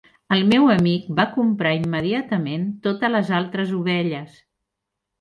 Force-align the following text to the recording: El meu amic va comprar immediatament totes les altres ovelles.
El 0.35 0.39
meu 0.53 0.63
amic 0.75 1.05
va 1.19 1.25
comprar 1.35 1.75
immediatament 1.83 2.67
totes 2.89 3.15
les 3.19 3.33
altres 3.45 3.79
ovelles. 3.85 4.45